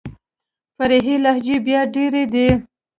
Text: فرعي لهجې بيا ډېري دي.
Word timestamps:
فرعي 0.77 1.15
لهجې 1.23 1.57
بيا 1.65 1.81
ډېري 1.93 2.23
دي. 2.33 2.47